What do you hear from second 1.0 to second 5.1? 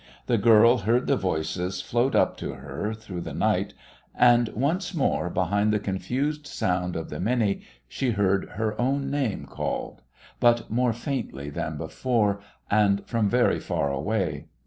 the voices float up to her through the night, and once